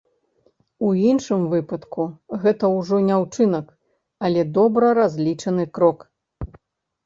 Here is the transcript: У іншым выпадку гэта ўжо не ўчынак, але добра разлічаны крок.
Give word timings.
У 0.87 0.87
іншым 1.09 1.43
выпадку 1.51 2.07
гэта 2.47 2.71
ўжо 2.77 3.03
не 3.09 3.19
ўчынак, 3.27 3.69
але 4.25 4.49
добра 4.59 4.87
разлічаны 5.03 5.63
крок. 5.81 5.99